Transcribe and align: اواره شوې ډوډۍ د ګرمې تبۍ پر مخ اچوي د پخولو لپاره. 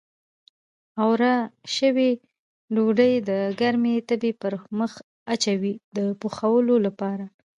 اواره 1.01 1.33
شوې 1.75 2.09
ډوډۍ 2.73 3.13
د 3.29 3.31
ګرمې 3.59 3.95
تبۍ 4.07 4.31
پر 4.41 4.53
مخ 4.79 4.91
اچوي 5.33 5.73
د 5.95 5.97
پخولو 6.21 6.75
لپاره. 6.85 7.25